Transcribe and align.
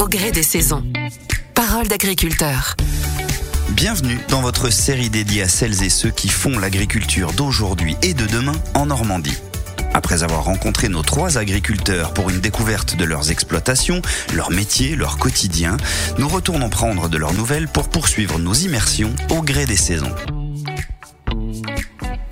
au 0.00 0.08
gré 0.08 0.32
des 0.32 0.42
saisons. 0.42 0.82
Parole 1.54 1.86
d'agriculteur. 1.86 2.74
Bienvenue 3.70 4.18
dans 4.30 4.40
votre 4.40 4.70
série 4.70 5.10
dédiée 5.10 5.42
à 5.42 5.48
celles 5.48 5.82
et 5.82 5.90
ceux 5.90 6.10
qui 6.10 6.28
font 6.28 6.58
l'agriculture 6.58 7.32
d'aujourd'hui 7.32 7.96
et 8.02 8.14
de 8.14 8.24
demain 8.24 8.54
en 8.72 8.86
Normandie. 8.86 9.36
Après 9.92 10.22
avoir 10.22 10.44
rencontré 10.44 10.88
nos 10.88 11.02
trois 11.02 11.36
agriculteurs 11.36 12.14
pour 12.14 12.30
une 12.30 12.40
découverte 12.40 12.96
de 12.96 13.04
leurs 13.04 13.30
exploitations, 13.30 14.00
leur 14.34 14.50
métier, 14.50 14.96
leur 14.96 15.18
quotidien, 15.18 15.76
nous 16.18 16.28
retournons 16.28 16.70
prendre 16.70 17.10
de 17.10 17.18
leurs 17.18 17.34
nouvelles 17.34 17.68
pour 17.68 17.90
poursuivre 17.90 18.38
nos 18.38 18.54
immersions 18.54 19.14
au 19.28 19.42
gré 19.42 19.66
des 19.66 19.76
saisons. 19.76 20.14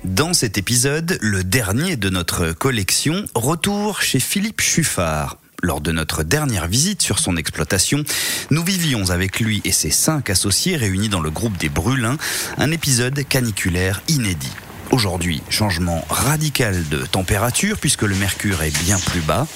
Dans 0.05 0.33
cet 0.33 0.57
épisode, 0.57 1.19
le 1.21 1.43
dernier 1.43 1.97
de 1.97 2.09
notre 2.09 2.51
collection, 2.51 3.25
retour 3.35 4.01
chez 4.01 4.19
Philippe 4.19 4.59
Chuffard. 4.59 5.37
Lors 5.61 5.81
de 5.81 5.91
notre 5.91 6.23
dernière 6.23 6.67
visite 6.67 7.01
sur 7.01 7.19
son 7.19 7.35
exploitation, 7.35 8.03
nous 8.49 8.63
vivions 8.63 9.09
avec 9.09 9.39
lui 9.39 9.61
et 9.65 9.71
ses 9.71 9.91
cinq 9.91 10.29
associés 10.29 10.77
réunis 10.77 11.09
dans 11.09 11.19
le 11.19 11.29
groupe 11.29 11.57
des 11.57 11.69
Brûlins 11.69 12.17
un 12.57 12.71
épisode 12.71 13.27
caniculaire 13.27 14.01
inédit. 14.07 14.53
Aujourd'hui, 14.91 15.43
changement 15.49 16.03
radical 16.09 16.87
de 16.89 17.05
température 17.05 17.77
puisque 17.77 18.01
le 18.03 18.15
mercure 18.15 18.63
est 18.63 18.75
bien 18.83 18.97
plus 18.97 19.19
bas. 19.19 19.47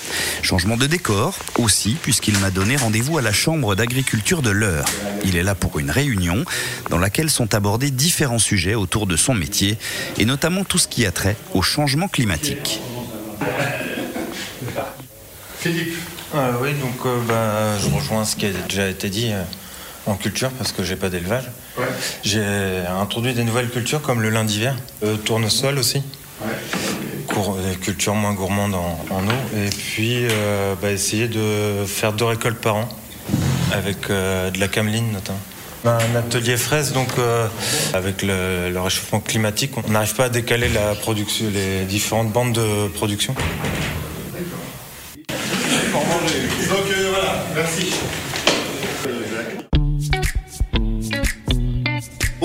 Changement 0.43 0.77
de 0.77 0.85
décor 0.85 1.39
aussi 1.57 1.95
puisqu'il 2.01 2.37
m'a 2.37 2.51
donné 2.51 2.75
rendez-vous 2.75 3.17
à 3.17 3.21
la 3.21 3.31
chambre 3.31 3.73
d'agriculture 3.73 4.41
de 4.41 4.51
l'Eure. 4.51 4.85
Il 5.25 5.35
est 5.35 5.43
là 5.43 5.55
pour 5.55 5.79
une 5.79 5.89
réunion 5.89 6.43
dans 6.89 6.99
laquelle 6.99 7.31
sont 7.31 7.55
abordés 7.55 7.91
différents 7.91 8.39
sujets 8.39 8.75
autour 8.75 9.07
de 9.07 9.15
son 9.15 9.33
métier 9.33 9.77
et 10.19 10.25
notamment 10.25 10.65
tout 10.65 10.77
ce 10.77 10.87
qui 10.87 11.05
a 11.05 11.11
trait 11.11 11.37
au 11.53 11.61
changement 11.61 12.09
climatique. 12.09 12.79
Philippe. 15.63 15.95
Euh, 16.35 16.51
oui, 16.61 16.73
donc 16.73 17.05
euh, 17.05 17.17
bah, 17.25 17.77
je 17.79 17.87
rejoins 17.95 18.25
ce 18.25 18.35
qui 18.35 18.45
a 18.47 18.49
déjà 18.67 18.89
été 18.89 19.09
dit 19.09 19.29
euh, 19.31 19.41
en 20.05 20.15
culture 20.15 20.49
parce 20.51 20.73
que 20.73 20.83
j'ai 20.83 20.97
pas 20.97 21.09
d'élevage. 21.09 21.49
Ouais. 21.77 21.85
J'ai 22.23 22.43
introduit 22.99 23.33
des 23.33 23.45
nouvelles 23.45 23.69
cultures 23.69 24.01
comme 24.01 24.21
le 24.21 24.29
lin 24.29 24.43
d'hiver, 24.43 24.75
le 25.01 25.15
tournesol 25.17 25.77
aussi, 25.77 26.03
Ouais. 26.41 27.77
Cultures 27.81 28.13
moins 28.13 28.33
gourmandes 28.33 28.75
en, 28.75 29.05
en 29.09 29.23
eau, 29.27 29.31
et 29.57 29.69
puis 29.69 30.27
euh, 30.29 30.75
bah, 30.81 30.91
essayer 30.91 31.27
de 31.27 31.85
faire 31.87 32.11
deux 32.13 32.25
récoltes 32.25 32.59
par 32.59 32.75
an 32.75 32.89
avec 33.71 34.09
euh, 34.09 34.51
de 34.51 34.59
la 34.59 34.67
cameline 34.67 35.11
notamment. 35.13 35.39
Un 35.85 36.15
atelier 36.15 36.57
fraise, 36.57 36.91
donc 36.93 37.07
euh, 37.17 37.47
avec 37.93 38.21
le, 38.21 38.69
le 38.69 38.79
réchauffement 38.81 39.19
climatique, 39.19 39.71
on 39.77 39.89
n'arrive 39.89 40.13
pas 40.15 40.25
à 40.25 40.29
décaler 40.29 40.69
la 40.69 40.93
production, 40.95 41.45
les 41.53 41.85
différentes 41.85 42.31
bandes 42.31 42.53
de 42.53 42.87
production. 42.89 43.33
Donc 46.69 46.89
euh, 46.89 47.09
voilà, 47.11 47.43
merci. 47.55 47.93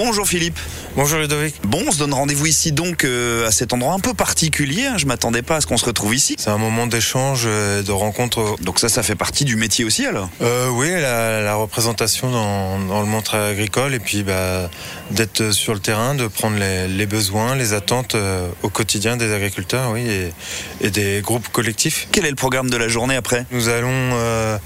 Bonjour 0.09 0.27
Philippe. 0.27 0.59
Bonjour 0.97 1.19
Ludovic. 1.19 1.57
Bon, 1.65 1.85
on 1.87 1.93
se 1.93 1.99
donne 1.99 2.15
rendez-vous 2.15 2.47
ici 2.47 2.73
donc 2.73 3.05
euh, 3.05 3.47
à 3.47 3.51
cet 3.51 3.75
endroit 3.75 3.93
un 3.93 3.99
peu 3.99 4.15
particulier. 4.15 4.87
hein. 4.87 4.97
Je 4.97 5.05
m'attendais 5.05 5.43
pas 5.43 5.57
à 5.57 5.61
ce 5.61 5.67
qu'on 5.67 5.77
se 5.77 5.85
retrouve 5.85 6.15
ici. 6.15 6.35
C'est 6.39 6.49
un 6.49 6.57
moment 6.57 6.87
d'échange, 6.87 7.43
euh, 7.45 7.83
de 7.83 7.93
rencontre. 7.93 8.57
Donc 8.63 8.79
ça, 8.81 8.89
ça 8.89 9.03
fait 9.03 9.17
partie 9.17 9.45
du 9.45 9.57
métier 9.57 9.85
aussi 9.85 10.07
alors 10.07 10.31
Euh, 10.41 10.71
oui, 10.71 10.91
la, 10.93 11.43
la 11.43 11.55
représentation 11.57 12.31
dans, 12.31 12.79
dans 12.79 13.03
le 13.03 13.07
monde 13.07 13.29
agricole 13.35 13.93
et 13.93 13.99
puis 13.99 14.23
bah, 14.23 14.71
d'être 15.11 15.51
sur 15.51 15.75
le 15.75 15.81
terrain, 15.81 16.15
de 16.15 16.27
prendre 16.27 16.57
les, 16.57 16.89
les 16.89 17.05
besoins, 17.05 17.55
les 17.55 17.75
attentes 17.75 18.17
au 18.63 18.71
quotidien 18.71 19.19
des 19.19 19.31
agriculteurs, 19.35 19.91
oui, 19.93 20.09
et, 20.09 20.33
et 20.81 20.91
des 20.91 21.21
groupes 21.21 21.49
collectifs. 21.49 22.09
Quel 22.13 22.25
est 22.25 22.31
le 22.31 22.35
programme 22.37 22.71
de 22.71 22.79
la 22.79 22.89
journée 22.89 23.15
après? 23.17 23.45
Nous 23.51 23.69
allons 23.69 24.59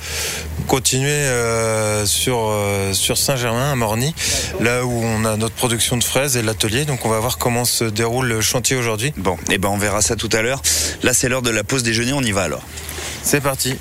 continuer 0.68 1.26
sur, 2.04 2.54
sur 2.92 3.18
Saint-Germain, 3.18 3.72
à 3.72 3.74
Morny, 3.74 4.14
là 4.60 4.84
où 4.84 5.02
on 5.02 5.24
a 5.24 5.31
notre 5.36 5.55
production 5.55 5.97
de 5.97 6.05
fraises 6.05 6.36
et 6.36 6.42
l'atelier. 6.42 6.84
Donc 6.84 7.05
on 7.05 7.08
va 7.08 7.20
voir 7.20 7.38
comment 7.38 7.64
se 7.64 7.84
déroule 7.84 8.26
le 8.26 8.41
chantier 8.41 8.76
aujourd'hui. 8.76 9.12
Bon, 9.16 9.37
eh 9.50 9.59
ben 9.59 9.69
on 9.69 9.78
verra 9.78 10.03
ça 10.03 10.16
tout 10.16 10.31
à 10.32 10.43
l'heure. 10.43 10.62
Là, 11.03 11.12
c'est 11.12 11.28
l'heure 11.28 11.43
de 11.43 11.50
la 11.50 11.65
pause 11.65 11.82
déjeuner, 11.82 12.12
on 12.12 12.22
y 12.22 12.32
va 12.32 12.43
alors. 12.43 12.62
C'est 13.22 13.41
parti. 13.41 13.76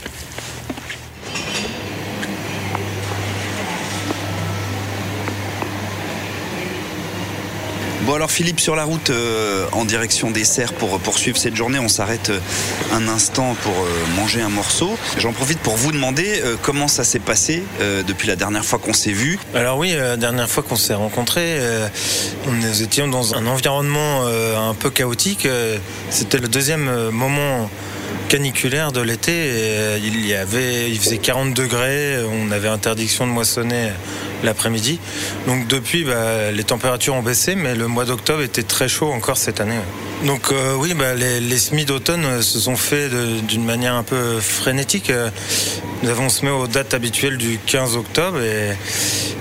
Alors 8.13 8.29
Philippe, 8.29 8.59
sur 8.59 8.75
la 8.75 8.83
route 8.83 9.09
euh, 9.09 9.66
en 9.72 9.83
direction 9.83 10.29
des 10.31 10.44
serres 10.44 10.73
pour 10.73 10.99
poursuivre 10.99 11.38
cette 11.38 11.55
journée, 11.55 11.79
on 11.79 11.88
s'arrête 11.88 12.29
euh, 12.29 12.39
un 12.94 13.07
instant 13.07 13.55
pour 13.63 13.72
euh, 13.73 14.16
manger 14.16 14.41
un 14.41 14.49
morceau. 14.49 14.95
J'en 15.17 15.31
profite 15.31 15.59
pour 15.59 15.75
vous 15.75 15.91
demander 15.91 16.41
euh, 16.44 16.55
comment 16.61 16.88
ça 16.88 17.03
s'est 17.03 17.19
passé 17.19 17.63
euh, 17.79 18.03
depuis 18.03 18.27
la 18.27 18.35
dernière 18.35 18.63
fois 18.63 18.77
qu'on 18.79 18.94
s'est 18.94 19.11
vu? 19.11 19.39
Alors 19.55 19.77
oui, 19.79 19.94
la 19.95 20.17
dernière 20.17 20.50
fois 20.50 20.61
qu'on 20.61 20.75
s'est 20.75 20.94
rencontrés, 20.94 21.57
euh, 21.59 21.88
nous 22.47 22.83
étions 22.83 23.07
dans 23.07 23.33
un 23.33 23.47
environnement 23.47 24.23
euh, 24.25 24.55
un 24.57 24.75
peu 24.75 24.89
chaotique. 24.91 25.45
Euh, 25.45 25.77
C'était 26.11 26.38
le 26.38 26.47
deuxième 26.47 26.89
euh, 26.89 27.11
moment 27.11 27.69
caniculaire 28.27 28.91
de 28.91 29.01
l'été. 29.01 29.31
euh, 29.33 29.97
Il 30.03 30.27
il 30.91 31.00
faisait 31.00 31.17
40 31.17 31.53
degrés. 31.53 32.17
On 32.31 32.51
avait 32.51 32.67
interdiction 32.67 33.25
de 33.25 33.31
moissonner 33.31 33.89
l'après-midi. 34.44 35.00
Donc 35.47 35.68
depuis, 35.68 36.03
bah, 36.03 36.52
les 36.52 36.63
températures 36.63 37.16
ont 37.16 37.24
baissé, 37.24 37.56
mais 37.56 37.75
le 37.75 37.88
mois 37.88 38.06
d'octobre 38.06 38.41
était 38.41 38.63
très 38.63 38.88
chaud 38.88 39.12
encore 39.12 39.38
cette 39.38 39.62
année. 39.62 39.79
Donc 40.25 40.52
euh, 40.52 40.75
oui, 40.75 40.94
bah, 40.94 41.16
les, 41.16 41.57
semis 41.57 41.85
d'automne 41.85 42.25
euh, 42.25 42.41
se 42.41 42.59
sont 42.59 42.75
faits 42.75 43.12
d'une 43.47 43.66
manière 43.66 43.96
un 43.96 44.03
peu 44.03 44.40
frénétique. 44.40 45.09
Euh, 45.09 45.30
Nous 46.03 46.09
avons 46.09 46.30
semé 46.30 46.51
aux 46.51 46.68
dates 46.68 46.94
habituelles 46.94 47.38
du 47.38 47.59
15 47.66 47.96
octobre 47.96 48.40
et, 48.40 48.78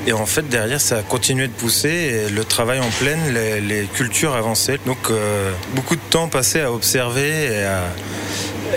et 0.06 0.12
en 0.12 0.26
fait 0.26 0.48
derrière 0.48 0.80
ça 0.80 0.98
a 0.98 1.02
continué 1.02 1.48
de 1.48 1.52
pousser 1.52 2.30
le 2.30 2.44
travail 2.44 2.80
en 2.80 2.88
pleine, 2.90 3.34
les, 3.34 3.88
cultures 3.94 4.34
avançaient. 4.34 4.78
Donc 4.86 4.98
beaucoup 5.74 5.96
de 5.96 6.00
temps 6.10 6.28
passé 6.28 6.60
à 6.60 6.72
observer 6.72 7.46
et 7.46 7.64
à, 7.64 7.82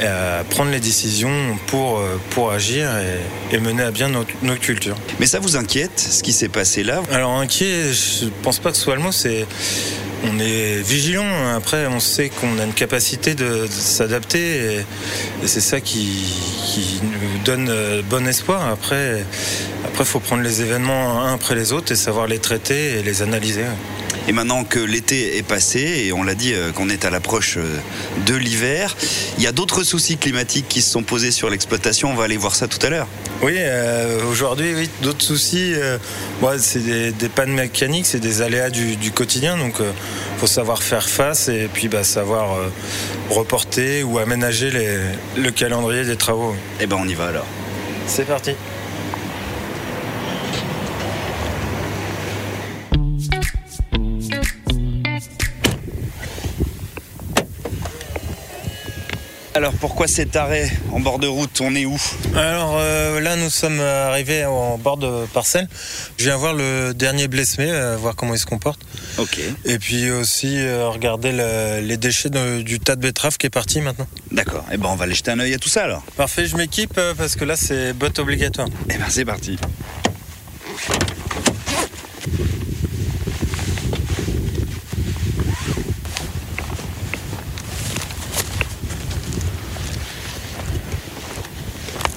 à 0.01 0.43
prendre 0.43 0.71
les 0.71 0.79
décisions 0.79 1.57
pour, 1.67 1.99
euh, 1.99 2.19
pour 2.31 2.51
agir 2.51 2.89
et, 2.97 3.55
et 3.55 3.59
mener 3.59 3.83
à 3.83 3.91
bien 3.91 4.09
notre, 4.09 4.31
notre 4.41 4.61
culture. 4.61 4.95
Mais 5.19 5.27
ça 5.27 5.39
vous 5.39 5.55
inquiète, 5.55 5.99
ce 5.99 6.23
qui 6.23 6.33
s'est 6.33 6.49
passé 6.49 6.83
là? 6.83 7.01
Alors 7.11 7.31
inquiet, 7.31 7.93
je 7.93 8.27
pense 8.41 8.59
pas 8.59 8.71
que 8.71 8.77
ce 8.77 8.83
soit 8.83 8.95
le 8.95 9.01
mot, 9.01 9.11
c'est 9.11 9.45
on 10.25 10.39
est 10.39 10.81
vigilant. 10.81 11.53
Après, 11.53 11.85
on 11.87 11.99
sait 11.99 12.29
qu'on 12.29 12.57
a 12.57 12.63
une 12.63 12.73
capacité 12.73 13.35
de, 13.35 13.63
de 13.63 13.67
s'adapter 13.67 14.39
et, 14.39 14.77
et 15.43 15.47
c'est 15.47 15.59
ça 15.59 15.81
qui, 15.81 16.33
qui 16.65 17.01
nous 17.03 17.43
donne 17.43 17.67
euh, 17.69 18.01
bon 18.09 18.25
espoir. 18.25 18.69
Après, 18.69 19.25
après, 19.85 20.05
faut 20.05 20.21
prendre 20.21 20.41
les 20.41 20.61
événements 20.61 21.21
un 21.21 21.33
après 21.33 21.55
les 21.55 21.73
autres 21.73 21.91
et 21.91 21.95
savoir 21.95 22.27
les 22.27 22.39
traiter 22.39 22.99
et 22.99 23.03
les 23.03 23.21
analyser. 23.21 23.65
Et 24.27 24.31
maintenant 24.31 24.63
que 24.63 24.79
l'été 24.79 25.37
est 25.37 25.43
passé, 25.43 26.03
et 26.05 26.13
on 26.13 26.23
l'a 26.23 26.35
dit 26.35 26.53
euh, 26.53 26.71
qu'on 26.71 26.89
est 26.89 27.03
à 27.03 27.09
l'approche 27.09 27.57
euh, 27.57 27.77
de 28.25 28.35
l'hiver, 28.35 28.95
il 29.37 29.43
y 29.43 29.47
a 29.47 29.51
d'autres 29.51 29.83
soucis 29.83 30.17
climatiques 30.17 30.67
qui 30.69 30.81
se 30.81 30.89
sont 30.91 31.03
posés 31.03 31.31
sur 31.31 31.49
l'exploitation. 31.49 32.09
On 32.11 32.15
va 32.15 32.23
aller 32.23 32.37
voir 32.37 32.55
ça 32.55 32.67
tout 32.69 32.79
à 32.85 32.89
l'heure. 32.89 33.07
Oui, 33.41 33.55
euh, 33.57 34.23
aujourd'hui, 34.31 34.73
oui, 34.75 34.89
d'autres 35.01 35.23
soucis. 35.25 35.73
euh, 35.75 35.97
ouais, 36.41 36.57
c'est 36.57 36.79
des, 36.79 37.11
des 37.11 37.27
pannes 37.27 37.51
mécaniques, 37.51 38.05
c'est 38.05 38.21
des 38.21 38.41
aléas 38.41 38.69
du, 38.69 38.95
du 38.95 39.11
quotidien. 39.11 39.57
Donc, 39.57 39.75
il 39.79 40.39
faut 40.39 40.47
savoir 40.47 40.81
faire 40.83 41.07
face 41.09 41.49
et 41.49 41.67
puis 41.73 41.89
bah, 41.89 42.05
savoir 42.05 42.57
reporter 43.29 44.03
ou 44.03 44.19
aménager 44.19 44.71
les- 44.71 45.41
le 45.41 45.51
calendrier 45.51 46.05
des 46.05 46.15
travaux. 46.15 46.55
Eh 46.79 46.87
ben 46.87 46.97
on 46.99 47.07
y 47.07 47.13
va 47.13 47.27
alors. 47.27 47.45
C'est 48.07 48.25
parti. 48.25 48.51
Alors 59.55 59.73
pourquoi 59.73 60.07
cet 60.07 60.35
arrêt 60.35 60.71
en 60.91 60.99
bord 60.99 61.19
de 61.19 61.27
route? 61.27 61.61
On 61.61 61.75
est 61.75 61.85
où? 61.85 61.95
Alors 62.35 62.75
euh, 62.79 63.19
là, 63.19 63.35
nous 63.35 63.51
sommes 63.51 63.79
arrivés 63.79 64.45
en 64.45 64.79
bord 64.79 64.97
de 64.97 65.27
parcelle. 65.27 65.67
Je 66.17 66.23
viens 66.23 66.37
voir 66.37 66.53
le 66.55 66.93
dernier 66.93 67.27
blessé, 67.27 67.57
euh, 67.69 67.95
voir 67.95 68.15
comment 68.15 68.33
il 68.33 68.39
se 68.39 68.47
comporte. 68.47 68.79
Ok. 69.19 69.39
Et 69.65 69.77
puis 69.77 70.09
aussi 70.09 70.57
euh, 70.57 70.89
regarder 70.89 71.31
le- 71.31 71.81
les 71.81 71.97
déchets 71.97 72.31
de- 72.31 72.63
du 72.63 72.79
tas 72.79 72.95
de 72.95 73.01
betteraves 73.01 73.37
qui 73.37 73.45
est 73.45 73.51
parti 73.51 73.79
maintenant. 73.81 74.07
D'accord. 74.31 74.65
Eh 74.71 74.77
ben 74.77 74.89
on 74.89 74.95
va 74.95 75.03
aller 75.03 75.13
jeter 75.13 75.29
un 75.29 75.39
œil 75.39 75.53
à 75.53 75.59
tout 75.59 75.69
ça 75.69 75.83
alors. 75.83 76.01
Parfait, 76.17 76.47
je 76.47 76.55
m'équipe 76.57 76.99
parce 77.15 77.35
que 77.35 77.45
là, 77.45 77.55
c'est 77.55 77.93
botte 77.93 78.17
obligatoire. 78.17 78.69
Eh 78.89 78.97
ben 78.97 79.05
c'est 79.09 79.25
parti. 79.25 79.57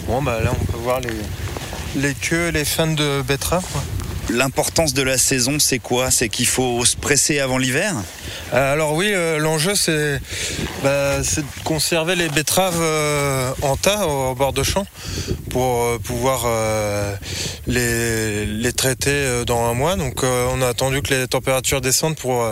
Bon, 0.07 0.23
bah 0.23 0.41
là, 0.43 0.53
on 0.61 0.65
peut 0.65 0.79
voir 0.79 1.01
les, 1.01 2.01
les 2.01 2.15
queues, 2.15 2.51
les 2.51 2.65
fans 2.65 2.87
de 2.87 3.23
betteraves. 3.23 3.65
L'importance 4.29 4.93
de 4.95 5.03
la 5.03 5.19
saison, 5.19 5.59
c'est 5.59 5.79
quoi? 5.79 6.11
C'est 6.11 6.29
qu'il 6.29 6.47
faut 6.47 6.85
se 6.85 6.97
presser 6.97 7.39
avant 7.39 7.59
l'hiver? 7.59 7.95
Euh, 8.53 8.73
Alors 8.73 8.95
oui, 8.95 9.13
euh, 9.13 9.39
l'enjeu 9.39 9.75
c'est 9.75 10.21
bah, 10.87 11.25
c'est 11.25 11.41
de 11.41 11.65
conserver 11.65 12.15
les 12.15 12.29
betteraves 12.29 12.79
euh, 12.81 13.51
en 13.63 13.77
tas 13.77 14.07
au 14.07 14.37
bord 14.37 14.53
de 14.53 14.63
champ 14.63 14.87
pour 15.51 15.83
euh, 15.83 15.99
pouvoir 15.99 16.45
euh, 16.47 17.13
les, 17.67 18.47
les 18.47 18.73
traiter 18.73 19.43
dans 19.45 19.65
un 19.69 19.75
mois. 19.75 19.97
Donc 19.97 20.23
on 20.23 20.63
a 20.63 20.69
attendu 20.69 21.03
que 21.03 21.13
les 21.13 21.27
températures 21.27 21.81
descendent 21.81 22.17
pour 22.17 22.49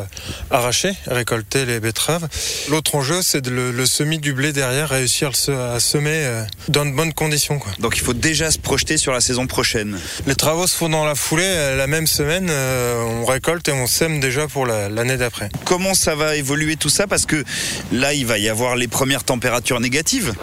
arracher, 0.50 0.92
récolter 1.06 1.64
les 1.64 1.78
betteraves. 1.78 2.26
L'autre 2.70 2.96
enjeu, 2.96 3.22
c'est 3.22 3.46
le, 3.46 3.70
le 3.70 3.86
semis 3.86 4.18
du 4.18 4.32
blé 4.32 4.52
derrière, 4.52 4.88
réussir 4.88 5.30
à 5.48 5.78
semer 5.78 6.44
dans 6.68 6.84
de 6.84 6.90
bonnes 6.90 7.12
conditions. 7.14 7.58
Quoi. 7.60 7.70
Donc 7.78 7.96
il 7.96 8.02
faut 8.02 8.14
déjà 8.14 8.50
se 8.50 8.58
projeter 8.58 8.96
sur 8.96 9.12
la 9.12 9.20
saison 9.20 9.46
prochaine. 9.46 9.96
Les 10.26 10.34
travaux 10.34 10.66
se 10.66 10.74
font 10.74 10.88
dans 10.88 11.04
la 11.04 11.14
foulée, 11.14 11.76
la 11.76 11.86
même 11.86 12.08
semaine, 12.08 12.50
on 12.50 13.24
récolte 13.26 13.68
et 13.68 13.72
on 13.72 13.86
sème 13.86 14.18
déjà 14.18 14.48
pour 14.48 14.66
la- 14.66 14.88
l'année 14.88 15.16
d'après. 15.16 15.48
Comment 15.64 15.94
ça 15.94 16.16
va 16.16 16.34
évoluer 16.36 16.74
tout 16.76 16.88
ça? 16.88 17.06
Parce 17.06 17.26
que 17.26 17.44
là, 17.92 18.12
il 18.14 18.23
va 18.24 18.38
y 18.38 18.48
avoir 18.48 18.76
les 18.76 18.88
premières 18.88 19.24
températures 19.24 19.80
négatives. 19.80 20.34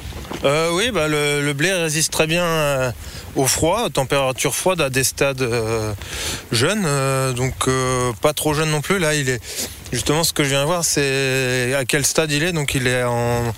Euh, 0.43 0.71
oui, 0.73 0.91
bah, 0.91 1.07
le, 1.07 1.53
blé 1.53 1.71
résiste 1.71 2.11
très 2.11 2.25
bien 2.25 2.43
euh, 2.43 2.91
au 3.35 3.45
froid, 3.45 3.83
aux 3.85 3.89
températures 3.89 4.55
froides 4.55 4.81
à 4.81 4.89
des 4.89 5.03
stades 5.03 5.41
euh, 5.41 5.93
jeunes, 6.51 6.87
donc 7.35 7.69
pas 8.21 8.33
trop 8.33 8.53
jeune 8.53 8.71
non 8.71 8.81
plus. 8.81 8.97
Là, 8.97 9.13
il 9.13 9.29
est 9.29 9.39
justement 9.91 10.23
ce 10.23 10.33
que 10.33 10.43
je 10.43 10.49
viens 10.49 10.61
de 10.61 10.67
voir, 10.67 10.83
c'est 10.83 11.73
à 11.75 11.85
quel 11.85 12.05
stade 12.05 12.31
il 12.31 12.43
est. 12.43 12.53
Donc, 12.53 12.73
il 12.73 12.87
est 12.87 13.03
en 13.03 13.53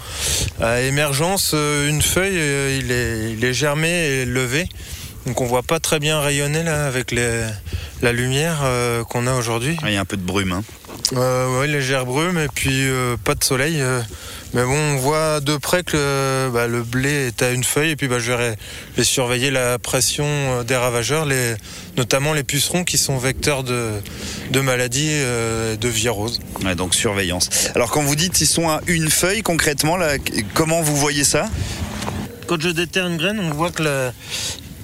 à 0.62 0.82
émergence, 0.82 1.54
une 1.54 2.02
feuille, 2.02 2.80
il 2.80 2.92
est, 2.92 3.32
il 3.32 3.46
est 3.46 3.54
germé 3.54 3.90
et 3.90 4.26
levé. 4.26 4.68
Donc, 5.26 5.40
on 5.42 5.46
voit 5.46 5.64
pas 5.64 5.80
très 5.80 6.00
bien 6.00 6.20
rayonner 6.20 6.64
là 6.64 6.86
avec 6.86 7.12
les, 7.12 7.46
la 8.02 8.12
lumière 8.12 8.60
euh, 8.64 9.04
qu'on 9.06 9.26
a 9.26 9.34
aujourd'hui. 9.34 9.78
Ah, 9.82 9.90
Il 9.90 9.94
y 9.94 9.98
a 9.98 10.02
un 10.02 10.06
peu 10.06 10.18
de 10.18 10.22
brume. 10.22 10.52
hein. 10.52 10.64
Euh, 11.14 11.60
ouais, 11.60 11.68
légère 11.68 12.06
brume 12.06 12.38
et 12.38 12.48
puis 12.54 12.88
euh, 12.88 13.16
pas 13.24 13.34
de 13.36 13.44
soleil. 13.44 13.82
mais 14.54 14.64
bon, 14.64 14.76
on 14.76 14.96
voit 14.98 15.40
de 15.40 15.56
près 15.58 15.84
que 15.84 15.96
le, 15.98 16.52
bah, 16.52 16.68
le 16.68 16.84
blé 16.84 17.28
est 17.28 17.42
à 17.42 17.52
une 17.52 17.64
feuille 17.64 17.92
et 17.92 17.96
puis 17.96 18.08
bah, 18.08 18.20
je 18.20 18.32
vais 18.34 18.56
les 18.98 19.04
surveiller 19.04 19.50
la 19.50 19.80
pression 19.80 20.64
des 20.64 20.76
ravageurs, 20.76 21.26
les, 21.26 21.56
notamment 21.98 22.34
les 22.34 22.44
pucerons 22.44 22.84
qui 22.84 22.98
sont 22.98 23.18
vecteurs 23.18 23.64
de, 23.64 23.92
de 24.52 24.60
maladies, 24.60 25.10
de 25.20 25.88
viroses. 25.88 26.40
Ouais, 26.66 26.76
donc 26.76 26.96
surveillance. 26.96 27.50
Alors 27.76 27.92
quand 27.92 28.02
vous 28.04 28.16
dites 28.16 28.40
ils 28.42 28.48
sont 28.48 28.70
à 28.70 28.82
une 28.88 29.10
feuille, 29.10 29.42
concrètement, 29.42 29.98
là, 29.98 30.18
comment 30.54 30.82
vous 30.82 30.96
voyez 30.96 31.24
ça? 31.24 31.46
Quand 32.48 32.60
je 32.62 32.70
déterre 32.70 33.08
une 33.08 33.18
graine, 33.18 33.40
on 33.40 33.54
voit 33.54 33.72
que 33.72 33.84
le, 33.84 34.12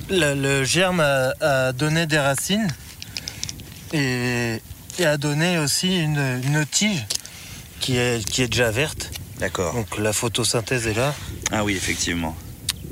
le- 0.10 0.34
le 0.36 0.64
germe 0.64 1.00
a, 1.00 1.34
a 1.42 1.72
donné 1.74 2.06
des 2.08 2.20
racines 2.20 2.68
et, 3.94 4.62
et 5.00 5.06
a 5.06 5.18
donné 5.18 5.58
aussi 5.58 6.00
une, 6.02 6.42
une 6.44 6.66
tige 6.66 7.06
qui 7.80 7.98
est, 7.98 8.24
qui 8.30 8.42
est 8.44 8.48
déjà 8.48 8.72
verte. 8.72 9.12
D'accord. 9.40 9.74
Donc 9.74 9.98
la 9.98 10.14
photosynthèse 10.14 10.88
est 10.88 10.94
là. 10.94 11.16
Ah 11.52 11.64
oui, 11.64 11.74
effectivement. 11.76 12.36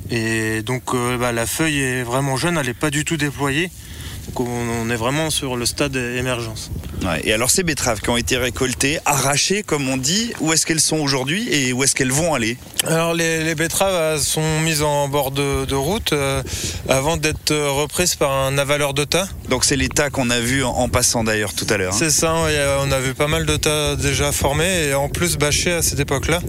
Et 0.10 0.62
donc 0.62 0.94
euh, 0.94 1.18
bah, 1.18 1.32
la 1.34 1.46
feuille 1.46 1.80
est 1.82 2.04
vraiment 2.04 2.38
jeune, 2.38 2.58
elle 2.58 2.68
n'est 2.68 2.74
pas 2.74 2.90
du 2.90 3.04
tout 3.04 3.18
déployée. 3.18 3.70
Donc 4.28 4.40
on, 4.42 4.46
on 4.48 4.90
est 4.90 4.96
vraiment 4.96 5.30
sur 5.30 5.58
le 5.58 5.66
stade 5.66 5.96
émergence. 5.96 6.72
Ouais. 7.04 7.22
Et 7.24 7.32
alors 7.34 7.52
ces 7.52 7.64
betteraves 7.64 8.02
qui 8.02 8.10
ont 8.10 8.18
été 8.18 8.38
récoltées, 8.38 9.00
arrachées 9.06 9.62
comme 9.64 9.88
on 9.88 9.98
dit, 9.98 10.34
où 10.40 10.52
est-ce 10.52 10.66
qu'elles 10.66 10.82
sont 10.82 10.98
aujourd'hui 10.98 11.48
et 11.52 11.72
où 11.72 11.84
est-ce 11.84 11.94
qu'elles 11.96 12.12
vont 12.12 12.34
aller? 12.34 12.58
Alors 12.86 13.14
les, 13.14 13.44
les 13.44 13.56
betteraves 13.56 14.20
sont 14.20 14.60
mises 14.62 14.82
en 14.82 15.08
bord 15.08 15.32
de, 15.32 15.66
de 15.66 15.76
route 15.76 16.14
euh, 16.14 16.42
avant 16.90 17.16
d'être 17.18 17.54
reprises 17.54 18.16
par 18.16 18.32
un 18.32 18.58
avaleur 18.58 18.94
de 18.94 19.04
tas. 19.04 19.28
Donc 19.50 19.64
c'est 19.64 19.76
les 19.76 19.90
tas 19.90 20.10
qu'on 20.10 20.30
a 20.32 20.40
vu 20.40 20.64
en, 20.64 20.70
en 20.72 20.90
passant 20.90 21.24
d'ailleurs 21.24 21.54
tout 21.54 21.68
à 21.70 21.78
l'heure. 21.78 21.94
hein. 21.94 21.98
C'est 21.98 22.10
ça, 22.12 22.34
euh, 22.36 22.80
on 22.82 22.92
a 22.92 23.00
vu 23.00 23.14
pas 23.14 23.28
mal 23.28 23.46
de 23.46 23.56
tas 23.58 23.96
déjà 23.96 24.32
formés 24.32 24.88
et 24.88 24.94
en 24.94 25.08
plus 25.08 25.38
bâchés 25.38 25.72
à 25.74 25.82
cette 25.84 26.00
époque-là 26.00 26.42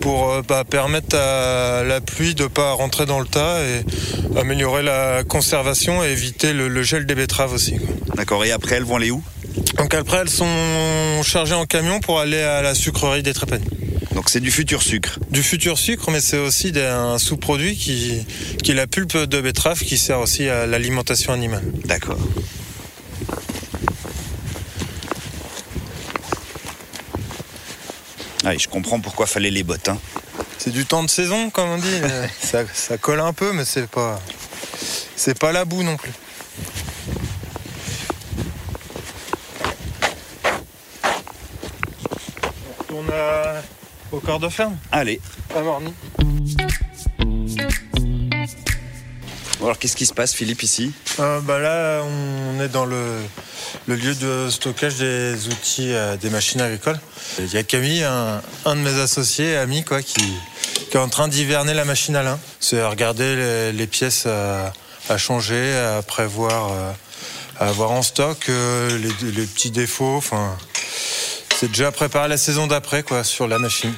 pour 0.00 0.30
euh, 0.30 0.42
bah, 0.46 0.64
permettre 0.68 1.16
à 1.16 1.82
la 1.84 2.00
pluie 2.00 2.34
de 2.34 2.46
pas 2.46 2.72
rentrer 2.72 3.06
dans 3.06 3.18
le 3.20 3.26
tas 3.26 3.60
et 3.62 4.38
améliorer 4.38 4.82
la 4.82 5.24
conservation 5.24 6.04
et 6.04 6.08
éviter 6.08 6.52
le, 6.52 6.68
le 6.68 6.82
gel 6.82 7.06
des 7.06 7.14
betteraves 7.14 7.52
aussi. 7.54 7.76
D'accord. 8.14 8.44
Et 8.44 8.52
après 8.52 8.76
elles 8.76 8.84
vont 8.84 8.96
aller 8.96 9.10
où? 9.10 9.22
Donc 9.76 9.94
après 9.94 10.18
elles 10.18 10.28
sont 10.30 11.22
chargées 11.22 11.54
en 11.54 11.66
camion 11.66 12.00
pour 12.00 12.20
aller 12.20 12.40
à 12.40 12.62
la 12.62 12.74
sucrerie 12.74 13.22
des 13.22 13.32
Trépanies. 13.34 13.64
Donc 14.14 14.30
c'est 14.30 14.40
du 14.40 14.50
futur 14.50 14.82
sucre. 14.82 15.18
Du 15.30 15.42
futur 15.42 15.78
sucre, 15.78 16.10
mais 16.10 16.20
c'est 16.20 16.38
aussi 16.38 16.72
un 16.76 17.18
sous-produit 17.18 17.76
qui, 17.76 18.26
qui 18.62 18.70
est 18.70 18.74
la 18.74 18.86
pulpe 18.86 19.16
de 19.16 19.40
betterave 19.40 19.78
qui 19.80 19.98
sert 19.98 20.20
aussi 20.20 20.48
à 20.48 20.66
l'alimentation 20.66 21.32
animale. 21.32 21.62
D'accord. 21.84 22.18
Ah, 28.44 28.54
et 28.54 28.58
je 28.58 28.68
comprends 28.68 29.00
pourquoi 29.00 29.26
fallait 29.26 29.50
les 29.50 29.62
bottes. 29.64 29.88
hein. 29.88 29.98
C'est 30.58 30.70
du 30.70 30.84
temps 30.86 31.02
de 31.02 31.10
saison, 31.10 31.50
comme 31.50 31.68
on 31.68 31.78
dit. 31.78 32.00
ça 32.74 32.98
colle 32.98 33.20
un 33.20 33.32
peu, 33.32 33.52
mais 33.52 33.64
c'est 33.64 33.88
pas, 33.88 34.20
c'est 35.16 35.38
pas 35.38 35.52
la 35.52 35.64
boue 35.64 35.82
non 35.82 35.96
plus. 35.96 36.12
On 42.68 42.82
retourne 42.82 43.10
à- 43.10 43.62
au 44.16 44.20
corps 44.20 44.40
de 44.40 44.48
ferme, 44.48 44.76
Allez. 44.92 45.20
à 45.54 45.60
Morny. 45.60 45.92
Bon, 49.58 49.64
alors 49.66 49.78
qu'est-ce 49.78 49.96
qui 49.96 50.06
se 50.06 50.12
passe, 50.14 50.34
Philippe, 50.34 50.62
ici 50.62 50.92
Euh, 51.18 51.40
bah 51.40 51.58
là, 51.58 52.02
on 52.04 52.60
est 52.62 52.68
dans 52.68 52.84
le, 52.84 53.18
le 53.86 53.94
lieu 53.94 54.14
de 54.14 54.48
stockage 54.50 54.96
des 54.96 55.48
outils 55.48 55.92
euh, 55.92 56.16
des 56.16 56.30
machines 56.30 56.60
agricoles. 56.60 56.98
Il 57.38 57.52
y 57.52 57.56
a 57.56 57.62
Camille, 57.62 58.02
un, 58.04 58.42
un 58.64 58.76
de 58.76 58.80
mes 58.80 59.00
associés, 59.00 59.56
ami, 59.56 59.82
quoi, 59.84 60.02
qui, 60.02 60.14
qui 60.90 60.96
est 60.96 61.00
en 61.00 61.08
train 61.08 61.28
d'hiverner 61.28 61.74
la 61.74 61.84
machine 61.84 62.16
à 62.16 62.22
lin. 62.22 62.38
C'est 62.60 62.80
à 62.80 62.88
regarder 62.88 63.34
les, 63.36 63.72
les 63.72 63.86
pièces 63.86 64.26
à, 64.26 64.72
à 65.08 65.16
changer, 65.18 65.74
à 65.76 66.02
prévoir, 66.02 66.72
euh, 66.72 66.92
à 67.58 67.68
avoir 67.68 67.92
en 67.92 68.02
stock 68.02 68.46
euh, 68.50 68.98
les, 68.98 69.30
les 69.30 69.46
petits 69.46 69.70
défauts. 69.70 70.16
Enfin, 70.16 70.56
c'est 71.58 71.68
déjà 71.68 71.90
préparer 71.90 72.28
la 72.28 72.36
saison 72.36 72.66
d'après, 72.66 73.02
quoi, 73.02 73.24
sur 73.24 73.48
la 73.48 73.58
machine. 73.58 73.94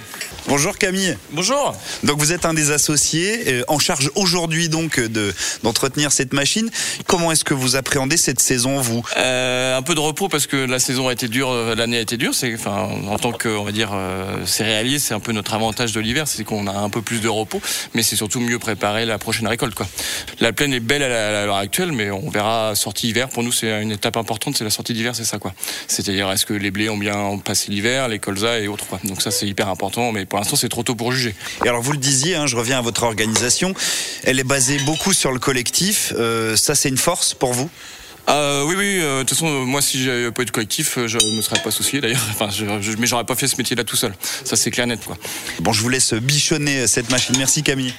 Bonjour 0.49 0.79
Camille. 0.79 1.15
Bonjour. 1.33 1.77
Donc 2.05 2.19
vous 2.19 2.33
êtes 2.33 2.47
un 2.47 2.55
des 2.55 2.71
associés 2.71 3.43
euh, 3.49 3.65
en 3.69 3.79
charge 3.79 4.11
aujourd'hui 4.15 4.71
donc 4.71 4.99
de 4.99 5.35
d'entretenir 5.62 6.11
cette 6.11 6.33
machine. 6.33 6.71
Comment 7.06 7.31
est-ce 7.31 7.45
que 7.45 7.53
vous 7.53 7.77
appréhendez 7.77 8.17
cette 8.17 8.41
saison 8.41 8.81
vous? 8.81 9.05
Euh, 9.19 9.77
un 9.77 9.83
peu 9.83 9.95
de 9.95 10.00
repos 10.00 10.31
parce 10.31 10.47
que 10.47 10.56
la 10.56 10.79
saison 10.79 11.09
a 11.09 11.12
été 11.12 11.29
dure, 11.29 11.50
euh, 11.50 11.75
l'année 11.75 11.99
a 11.99 12.00
été 12.00 12.17
dure. 12.17 12.35
C'est, 12.35 12.55
enfin, 12.55 12.89
en 13.09 13.19
tant 13.19 13.33
que, 13.33 13.50
on 13.50 13.62
va 13.62 13.73
dire, 13.73 13.91
euh, 13.93 14.47
céréalier, 14.47 14.99
c'est 14.99 15.12
un 15.12 15.21
peu 15.21 15.33
notre 15.33 15.53
avantage 15.53 15.93
de 15.93 16.00
l'hiver, 16.00 16.27
c'est 16.27 16.45
qu'on 16.45 16.67
a 16.67 16.73
un 16.73 16.89
peu 16.89 17.03
plus 17.03 17.21
de 17.21 17.29
repos, 17.29 17.61
mais 17.93 18.03
c'est 18.03 18.17
surtout 18.17 18.41
mieux 18.41 18.59
préparer 18.59 19.05
la 19.05 19.19
prochaine 19.19 19.49
récolte, 19.49 19.75
quoi. 19.75 19.87
La 20.41 20.55
plaine 20.55 20.73
est 20.73 20.81
belle 20.81 21.03
à 21.03 21.45
l'heure 21.45 21.56
actuelle, 21.56 21.93
mais 21.93 22.11
on 22.11 22.31
verra 22.31 22.75
sortie 22.75 23.11
hiver. 23.11 23.28
Pour 23.28 23.43
nous, 23.43 23.52
c'est 23.52 23.83
une 23.83 23.93
étape 23.93 24.17
importante, 24.17 24.57
c'est 24.57 24.64
la 24.64 24.71
sortie 24.71 24.95
d'hiver, 24.95 25.14
c'est 25.14 25.25
ça, 25.25 25.38
quoi. 25.38 25.52
C'est-à-dire, 25.88 26.31
est-ce 26.33 26.47
que 26.47 26.55
les 26.55 26.71
blés 26.71 26.88
ont 26.88 26.97
bien 26.97 27.38
passé 27.45 27.71
l'hiver, 27.71 28.09
les 28.09 28.19
colzas 28.19 28.61
et 28.61 28.69
autres, 28.69 28.87
quoi. 28.87 28.99
Donc 29.05 29.21
ça, 29.21 29.31
c'est 29.31 29.47
hyper 29.47 29.69
important, 29.69 30.11
mais 30.11 30.25
pour 30.25 30.38
l'instant, 30.38 30.57
c'est 30.57 30.68
trop 30.68 30.83
tôt 30.83 30.95
pour 30.95 31.12
juger. 31.12 31.35
Et 31.64 31.68
alors 31.68 31.83
vous 31.83 31.92
le 31.92 31.99
disiez, 31.99 32.35
hein, 32.37 32.47
je 32.47 32.57
reviens 32.57 32.78
à 32.78 32.83
votre 32.83 33.02
organisation. 33.02 33.75
Elle 34.25 34.38
est 34.40 34.45
basée 34.45 34.78
beaucoup 34.80 35.12
sur 35.12 35.33
le 35.33 35.38
collectif. 35.38 36.12
Euh, 36.16 36.57
ça 36.57 36.75
c'est 36.75 36.88
une 36.88 36.99
force 36.99 37.35
pour 37.35 37.52
vous? 37.52 37.68
Euh, 38.28 38.62
oui, 38.66 38.75
oui. 38.76 38.99
euh, 39.00 39.18
De 39.21 39.23
toute 39.23 39.30
façon, 39.38 39.49
moi, 39.64 39.80
si 39.80 40.04
j'avais 40.04 40.30
pas 40.30 40.42
eu 40.42 40.45
de 40.45 40.50
collectif, 40.50 40.99
je 41.07 41.16
me 41.35 41.40
serais 41.40 41.62
pas 41.62 41.71
associé 41.71 42.00
d'ailleurs. 42.02 42.21
Enfin, 42.30 42.50
je, 42.50 42.64
je- 42.83 42.97
mais 42.99 43.07
j'aurais 43.07 43.25
pas 43.25 43.35
fait 43.35 43.49
ce 43.49 43.57
métier-là 43.57 43.85
tout 43.85 43.97
seul. 43.97 44.14
Ça, 44.45 44.54
c'est 44.57 44.71
clair 44.71 44.87
net, 44.87 45.00
quoi. 45.02 45.16
Bon, 45.61 45.73
je 45.73 45.80
vous 45.80 45.88
laisse 45.88 46.12
bichonner 46.12 46.87
cette 46.87 47.09
machine. 47.11 47.35
Merci 47.38 47.62
Camille. 47.62 47.95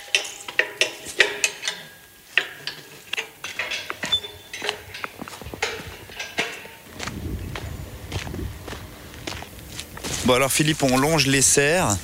Bon 10.25 10.33
alors 10.33 10.51
Philippe, 10.51 10.83
on 10.83 10.97
longe 10.97 11.27
les 11.27 11.41
serres. 11.41 11.97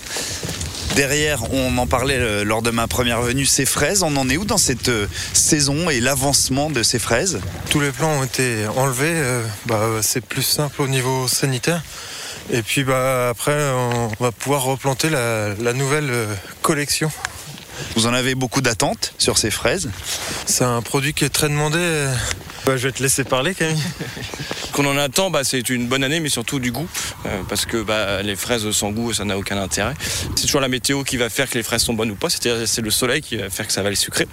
Derrière, 0.95 1.51
on 1.51 1.77
en 1.77 1.87
parlait 1.87 2.17
euh, 2.17 2.45
lors 2.45 2.61
de 2.61 2.71
ma 2.71 2.87
première 2.87 3.21
venue, 3.21 3.45
ces 3.45 3.65
fraises. 3.65 4.01
On 4.01 4.15
en 4.15 4.29
est 4.29 4.37
où 4.37 4.45
dans 4.45 4.57
cette 4.57 4.87
euh, 4.87 5.07
saison 5.33 5.89
et 5.89 5.99
l'avancement 5.99 6.69
de 6.69 6.83
ces 6.83 6.99
fraises? 6.99 7.41
Tous 7.69 7.81
les 7.81 7.91
plans 7.91 8.19
ont 8.19 8.23
été 8.23 8.65
enlevés. 8.77 9.11
euh, 9.11 9.43
bah, 9.65 9.81
c'est 10.01 10.23
plus 10.23 10.41
simple 10.41 10.81
au 10.81 10.87
niveau 10.87 11.27
sanitaire. 11.27 11.83
Et 12.49 12.61
puis 12.61 12.85
bah, 12.85 13.27
après, 13.29 13.57
on 13.73 14.09
va 14.23 14.31
pouvoir 14.31 14.63
replanter 14.63 15.09
la, 15.09 15.53
la 15.55 15.73
nouvelle 15.73 16.11
collection. 16.61 17.11
Vous 17.97 18.07
en 18.07 18.13
avez 18.13 18.33
beaucoup 18.33 18.61
d'attentes 18.61 19.13
sur 19.17 19.37
ces 19.37 19.51
fraises? 19.51 19.89
C'est 20.45 20.63
un 20.63 20.81
produit 20.81 21.13
qui 21.13 21.25
est 21.25 21.29
très 21.29 21.49
demandé. 21.49 22.07
Euh, 22.65 22.71
Bah, 22.71 22.77
je 22.77 22.87
vais 22.87 22.91
te 22.91 23.01
laisser 23.01 23.23
parler, 23.23 23.53
Camille. 23.53 23.81
qu'on 24.75 24.85
en 24.85 24.97
attend, 24.97 25.29
bah, 25.29 25.45
c'est 25.45 25.69
une 25.69 25.87
bonne 25.87 26.03
année, 26.03 26.19
mais 26.19 26.27
surtout 26.27 26.59
du 26.59 26.69
goût, 26.69 26.87
euh, 27.25 27.41
parce 27.47 27.65
que 27.65 27.81
bah, 27.81 28.21
les 28.21 28.35
fraises 28.35 28.69
sans 28.71 28.91
goût, 28.91 29.13
ça 29.13 29.23
n'a 29.23 29.37
aucun 29.37 29.57
intérêt. 29.57 29.93
C'est 30.35 30.47
toujours 30.47 30.59
la 30.59 30.67
météo 30.67 31.03
qui 31.03 31.15
va 31.15 31.29
faire 31.29 31.49
que 31.49 31.57
les 31.57 31.63
fraises 31.63 31.81
sont 31.81 31.93
bonnes 31.93 32.11
ou 32.11 32.15
pas, 32.15 32.29
c'est-à-dire 32.29 32.67
c'est 32.67 32.81
le 32.81 32.91
soleil 32.91 33.21
qui 33.21 33.37
va 33.37 33.49
faire 33.49 33.65
que 33.67 33.71
ça 33.71 33.81
va 33.81 33.89
les 33.89 33.95
sucrer. 33.95 34.27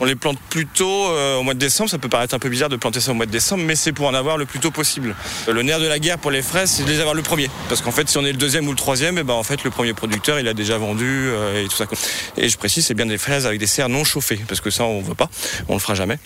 On 0.00 0.06
les 0.06 0.14
plante 0.14 0.38
plutôt 0.48 1.08
euh, 1.10 1.36
au 1.36 1.42
mois 1.42 1.52
de 1.52 1.58
décembre, 1.58 1.90
ça 1.90 1.98
peut 1.98 2.08
paraître 2.08 2.34
un 2.34 2.38
peu 2.38 2.48
bizarre 2.48 2.70
de 2.70 2.76
planter 2.76 3.00
ça 3.00 3.10
au 3.10 3.14
mois 3.14 3.26
de 3.26 3.30
décembre, 3.30 3.64
mais 3.66 3.76
c'est 3.76 3.92
pour 3.92 4.06
en 4.06 4.14
avoir 4.14 4.38
le 4.38 4.46
plus 4.46 4.60
tôt 4.60 4.70
possible. 4.70 5.14
Le 5.46 5.62
nerf 5.62 5.78
de 5.78 5.86
la 5.86 5.98
guerre 5.98 6.16
pour 6.16 6.30
les 6.30 6.40
fraises, 6.40 6.70
c'est 6.70 6.84
de 6.84 6.90
les 6.90 7.00
avoir 7.00 7.14
le 7.14 7.22
premier, 7.22 7.50
parce 7.68 7.82
qu'en 7.82 7.92
fait, 7.92 8.08
si 8.08 8.16
on 8.16 8.24
est 8.24 8.32
le 8.32 8.38
deuxième 8.38 8.66
ou 8.68 8.70
le 8.70 8.78
troisième, 8.78 9.18
eh 9.18 9.24
ben 9.24 9.34
en 9.34 9.42
fait, 9.42 9.62
le 9.62 9.70
premier 9.70 9.92
producteur, 9.92 10.40
il 10.40 10.48
a 10.48 10.54
déjà 10.54 10.78
vendu 10.78 11.04
euh, 11.06 11.62
et 11.62 11.68
tout 11.68 11.76
ça. 11.76 11.84
Et 12.38 12.48
je 12.48 12.56
précise, 12.56 12.86
c'est 12.86 12.94
bien 12.94 13.04
des 13.04 13.18
fraises 13.18 13.44
avec 13.44 13.58
des 13.58 13.66
serres 13.66 13.90
non 13.90 14.04
chauffées, 14.04 14.40
parce 14.48 14.62
que 14.62 14.70
ça, 14.70 14.84
on 14.84 15.02
ne 15.02 15.06
veut 15.06 15.14
pas, 15.14 15.28
on 15.68 15.74
le 15.74 15.80
fera 15.80 15.94
jamais. 15.94 16.18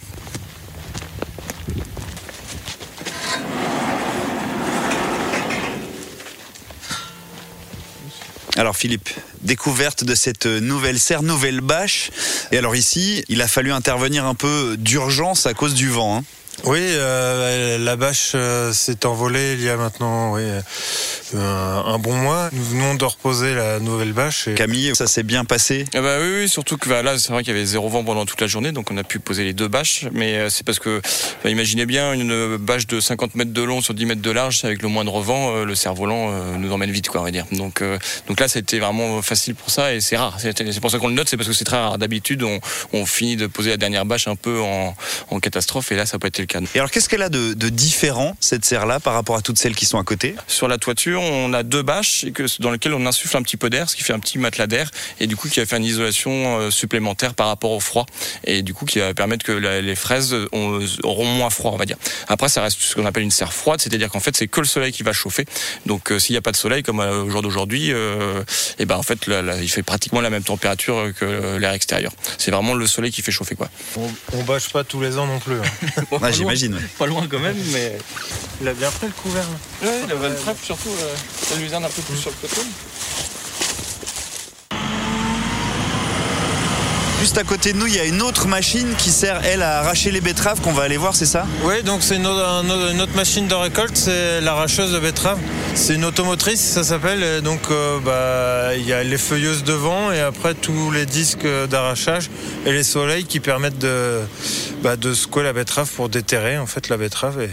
Alors 8.56 8.74
Philippe, 8.74 9.10
découverte 9.42 10.04
de 10.04 10.14
cette 10.14 10.46
nouvelle 10.46 10.98
serre, 10.98 11.22
nouvelle 11.22 11.60
bâche. 11.60 12.10
Et 12.52 12.58
alors 12.58 12.74
ici, 12.74 13.22
il 13.28 13.42
a 13.42 13.48
fallu 13.48 13.70
intervenir 13.70 14.24
un 14.24 14.34
peu 14.34 14.76
d'urgence 14.78 15.44
à 15.44 15.52
cause 15.52 15.74
du 15.74 15.90
vent. 15.90 16.18
Hein. 16.18 16.24
Oui, 16.64 16.80
euh, 16.80 17.76
la 17.76 17.96
bâche 17.96 18.32
euh, 18.34 18.72
s'est 18.72 19.04
envolée 19.04 19.52
il 19.58 19.62
y 19.62 19.68
a 19.68 19.76
maintenant 19.76 20.38
euh, 21.34 21.82
un 21.82 21.98
bon 21.98 22.14
mois. 22.14 22.48
Nous 22.52 22.64
venons 22.64 22.94
de 22.94 23.04
reposer 23.04 23.54
la 23.54 23.78
nouvelle 23.78 24.12
bâche. 24.12 24.48
Camille, 24.54 24.94
ça 24.94 25.06
s'est 25.06 25.22
bien 25.22 25.44
passé? 25.44 25.84
Ah 25.94 26.00
bah 26.00 26.16
oui, 26.20 26.48
surtout 26.48 26.76
que 26.76 26.88
bah, 26.88 27.02
là, 27.02 27.18
c'est 27.18 27.32
vrai 27.32 27.42
qu'il 27.42 27.52
y 27.52 27.56
avait 27.56 27.66
zéro 27.66 27.88
vent 27.88 28.02
pendant 28.04 28.24
toute 28.24 28.40
la 28.40 28.46
journée, 28.46 28.72
donc 28.72 28.90
on 28.90 28.96
a 28.96 29.04
pu 29.04 29.18
poser 29.18 29.44
les 29.44 29.52
deux 29.52 29.68
bâches. 29.68 30.06
Mais 30.12 30.48
c'est 30.50 30.64
parce 30.64 30.78
que, 30.78 31.00
bah, 31.44 31.50
imaginez 31.50 31.86
bien 31.86 32.12
une 32.12 32.56
bâche 32.56 32.86
de 32.86 33.00
50 33.00 33.34
mètres 33.34 33.52
de 33.52 33.62
long 33.62 33.80
sur 33.80 33.94
10 33.94 34.06
mètres 34.06 34.22
de 34.22 34.30
large, 34.30 34.64
avec 34.64 34.82
le 34.82 34.88
moindre 34.88 35.20
vent, 35.20 35.64
le 35.64 35.74
cerf-volant 35.74 36.56
nous 36.58 36.72
emmène 36.72 36.90
vite, 36.90 37.08
quoi, 37.08 37.20
on 37.20 37.24
va 37.24 37.30
dire. 37.30 37.46
Donc, 37.52 37.82
donc 38.26 38.40
là, 38.40 38.48
ça 38.48 38.58
a 38.58 38.60
été 38.60 38.78
vraiment 38.78 39.20
facile 39.22 39.54
pour 39.54 39.70
ça 39.70 39.94
et 39.94 40.00
c'est 40.00 40.16
rare. 40.16 40.38
C'est 40.40 40.80
pour 40.80 40.90
ça 40.90 40.98
qu'on 40.98 41.08
le 41.08 41.14
note, 41.14 41.28
c'est 41.28 41.36
parce 41.36 41.48
que 41.48 41.54
c'est 41.54 41.64
très 41.64 41.78
rare. 41.78 41.98
D'habitude, 41.98 42.42
on, 42.42 42.60
on, 42.92 43.06
finit 43.06 43.36
de 43.36 43.46
poser 43.46 43.70
la 43.70 43.76
dernière 43.76 44.04
bâche 44.04 44.26
un 44.28 44.36
peu 44.36 44.60
en, 44.60 44.94
en 45.30 45.40
catastrophe 45.40 45.92
et 45.92 45.96
là, 45.96 46.06
ça 46.06 46.18
peut 46.18 46.26
être 46.26 46.36
et 46.40 46.78
alors, 46.78 46.90
qu'est-ce 46.90 47.08
qu'elle 47.08 47.22
a 47.22 47.28
de, 47.28 47.68
différent, 47.68 48.36
cette 48.40 48.64
serre-là, 48.64 49.00
par 49.00 49.14
rapport 49.14 49.36
à 49.36 49.42
toutes 49.42 49.58
celles 49.58 49.74
qui 49.74 49.86
sont 49.86 49.98
à 49.98 50.04
côté? 50.04 50.34
Sur 50.46 50.68
la 50.68 50.78
toiture, 50.78 51.22
on 51.26 51.52
a 51.52 51.62
deux 51.62 51.82
bâches 51.82 52.24
dans 52.60 52.70
lesquelles 52.70 52.94
on 52.94 53.06
insuffle 53.06 53.36
un 53.36 53.42
petit 53.42 53.56
peu 53.56 53.70
d'air, 53.70 53.88
ce 53.88 53.96
qui 53.96 54.02
fait 54.02 54.12
un 54.12 54.18
petit 54.18 54.38
matelas 54.38 54.66
d'air, 54.66 54.90
et 55.20 55.26
du 55.26 55.36
coup, 55.36 55.48
qui 55.48 55.60
va 55.60 55.66
faire 55.66 55.78
une 55.78 55.84
isolation 55.84 56.58
euh, 56.58 56.70
supplémentaire 56.70 57.34
par 57.34 57.48
rapport 57.48 57.72
au 57.72 57.80
froid, 57.80 58.06
et 58.44 58.62
du 58.62 58.74
coup, 58.74 58.84
qui 58.84 58.98
va 58.98 59.14
permettre 59.14 59.44
que 59.44 59.52
les 59.52 59.96
fraises 59.96 60.34
auront 61.02 61.24
moins 61.24 61.50
froid, 61.50 61.72
on 61.72 61.76
va 61.76 61.86
dire. 61.86 61.96
Après, 62.28 62.48
ça 62.48 62.62
reste 62.62 62.78
ce 62.80 62.94
qu'on 62.94 63.06
appelle 63.06 63.22
une 63.22 63.30
serre 63.30 63.52
froide, 63.52 63.80
c'est-à-dire 63.80 64.10
qu'en 64.10 64.20
fait, 64.20 64.36
c'est 64.36 64.48
que 64.48 64.60
le 64.60 64.66
soleil 64.66 64.92
qui 64.92 65.02
va 65.02 65.12
chauffer. 65.12 65.44
Donc, 65.86 66.10
euh, 66.10 66.18
s'il 66.18 66.34
n'y 66.34 66.38
a 66.38 66.42
pas 66.42 66.52
de 66.52 66.56
soleil, 66.56 66.82
comme 66.82 67.00
euh, 67.00 67.22
au 67.22 67.30
jour 67.30 67.42
d'aujourd'hui, 67.42 67.92
et 68.78 68.84
ben 68.86 68.96
en 68.96 69.02
fait, 69.02 69.18
il 69.60 69.68
fait 69.68 69.82
pratiquement 69.82 70.20
la 70.20 70.30
même 70.30 70.42
température 70.42 71.12
que 71.18 71.56
l'air 71.56 71.72
extérieur. 71.72 72.12
C'est 72.38 72.50
vraiment 72.50 72.74
le 72.74 72.86
soleil 72.86 73.12
qui 73.12 73.22
fait 73.22 73.32
chauffer, 73.32 73.54
quoi. 73.54 73.68
On, 73.96 74.08
on 74.32 74.42
bâche 74.42 74.70
pas 74.70 74.84
tous 74.84 75.00
les 75.00 75.18
ans 75.18 75.26
non 75.26 75.38
plus. 75.38 75.56
Hein. 75.56 76.30
J'imagine. 76.32 76.78
Pas 76.98 77.06
loin 77.06 77.26
quand 77.30 77.38
même, 77.38 77.56
mais. 77.72 77.98
Il 78.60 78.68
a 78.68 78.72
bien 78.72 78.90
pris 78.90 79.06
le 79.06 79.12
couvert. 79.12 79.44
Oui, 79.82 79.88
il 80.06 80.12
avait 80.12 80.30
le 80.30 80.36
trèfle 80.36 80.64
surtout, 80.64 80.88
euh, 80.88 81.05
la 81.50 81.56
luzerne 81.56 81.84
un 81.84 81.88
peu 81.88 82.02
plus 82.02 82.16
sur 82.16 82.30
le 82.30 82.48
côté. 82.48 82.60
Juste 87.20 87.38
à 87.38 87.44
côté 87.44 87.72
de 87.72 87.78
nous, 87.78 87.86
il 87.86 87.94
y 87.94 87.98
a 87.98 88.04
une 88.04 88.22
autre 88.22 88.46
machine 88.46 88.94
qui 88.98 89.10
sert, 89.10 89.44
elle, 89.44 89.62
à 89.62 89.78
arracher 89.78 90.10
les 90.10 90.20
betteraves 90.20 90.60
qu'on 90.60 90.72
va 90.72 90.84
aller 90.84 90.96
voir, 90.96 91.16
c'est 91.16 91.26
ça? 91.26 91.46
Oui, 91.64 91.82
donc 91.82 92.02
c'est 92.02 92.16
une, 92.16 92.26
autre 92.26 93.16
machine 93.16 93.48
de 93.48 93.54
récolte, 93.54 93.96
c'est 93.96 94.40
l'arracheuse 94.42 94.92
de 94.92 94.98
betteraves. 94.98 95.38
C'est 95.76 95.94
une 95.94 96.06
automotrice, 96.06 96.60
ça 96.60 96.82
s'appelle. 96.82 97.42
Donc, 97.42 97.60
euh, 97.70 98.00
bah, 98.00 98.74
il 98.74 98.84
y 98.86 98.94
a 98.94 99.04
les 99.04 99.18
feuilleuses 99.18 99.62
devant 99.62 100.10
et 100.10 100.20
après 100.20 100.54
tous 100.54 100.90
les 100.90 101.04
disques 101.04 101.46
d'arrachage 101.70 102.30
et 102.64 102.72
les 102.72 102.82
soleils 102.82 103.24
qui 103.24 103.40
permettent 103.40 103.78
de, 103.78 104.22
bah, 104.82 104.96
de 104.96 105.12
secouer 105.14 105.42
la 105.42 105.52
betterave 105.52 105.88
pour 105.90 106.08
déterrer 106.08 106.58
en 106.58 106.66
fait 106.66 106.88
la 106.88 106.96
betterave. 106.96 107.42
Et, 107.42 107.50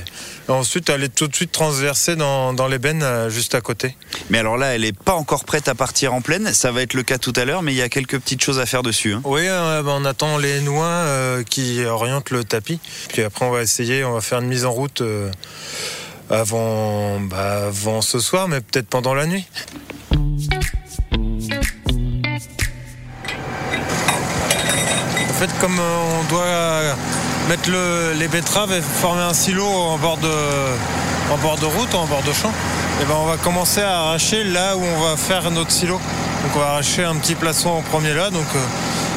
ensuite, 0.51 0.89
elle 0.89 1.03
est 1.03 1.13
tout 1.13 1.27
de 1.27 1.35
suite 1.35 1.51
transversée 1.51 2.15
dans, 2.15 2.53
dans 2.53 2.67
l'ébène 2.67 3.03
euh, 3.03 3.29
juste 3.29 3.55
à 3.55 3.61
côté. 3.61 3.95
Mais 4.29 4.39
alors 4.39 4.57
là, 4.57 4.73
elle 4.73 4.81
n'est 4.81 4.93
pas 4.93 5.13
encore 5.13 5.43
prête 5.43 5.67
à 5.67 5.75
partir 5.75 6.13
en 6.13 6.21
pleine. 6.21 6.53
Ça 6.53 6.71
va 6.71 6.81
être 6.81 6.93
le 6.93 7.03
cas 7.03 7.17
tout 7.17 7.33
à 7.35 7.43
l'heure, 7.43 7.61
mais 7.61 7.73
il 7.73 7.77
y 7.77 7.81
a 7.81 7.89
quelques 7.89 8.19
petites 8.19 8.41
choses 8.41 8.59
à 8.59 8.65
faire 8.65 8.83
dessus. 8.83 9.13
Hein. 9.13 9.21
Oui, 9.25 9.41
euh, 9.45 9.83
bah, 9.83 9.91
on 9.95 10.05
attend 10.05 10.37
les 10.37 10.61
noix 10.61 10.85
euh, 10.85 11.43
qui 11.43 11.83
orientent 11.83 12.31
le 12.31 12.45
tapis. 12.45 12.79
Puis 13.09 13.21
après, 13.21 13.45
on 13.45 13.51
va 13.51 13.61
essayer, 13.61 14.05
on 14.05 14.13
va 14.13 14.21
faire 14.21 14.39
une 14.39 14.47
mise 14.47 14.65
en 14.65 14.71
route 14.71 15.03
avant, 16.29 17.19
bah, 17.19 17.67
avant 17.67 18.01
ce 18.01 18.19
soir, 18.19 18.47
mais 18.47 18.61
peut-être 18.61 18.87
pendant 18.87 19.13
la 19.13 19.25
nuit. 19.25 19.45
En 25.29 25.33
fait, 25.33 25.49
comme 25.59 25.79
on 25.79 26.23
doit 26.29 26.95
mettre 27.49 27.69
les 28.17 28.27
betteraves 28.27 28.71
et 28.71 28.81
former 28.81 29.23
un 29.23 29.33
silo 29.33 29.65
en 29.65 29.97
bord 29.97 30.17
de, 30.17 30.29
en 31.31 31.37
bord 31.37 31.57
de 31.57 31.65
route, 31.65 31.93
en 31.95 32.05
bord 32.05 32.23
de 32.23 32.33
champ. 32.33 32.51
Et 33.01 33.05
ben 33.05 33.15
on 33.19 33.25
va 33.25 33.37
commencer 33.37 33.81
à 33.81 33.99
arracher 33.99 34.43
là 34.43 34.77
où 34.77 34.81
on 34.81 35.01
va 35.01 35.17
faire 35.17 35.49
notre 35.51 35.71
silo. 35.71 35.95
Donc 35.95 36.55
on 36.55 36.59
va 36.59 36.67
arracher 36.67 37.03
un 37.03 37.15
petit 37.15 37.35
plaçon 37.35 37.69
en 37.69 37.81
premier 37.81 38.13
là. 38.13 38.29
Donc 38.29 38.45
euh, 38.55 38.59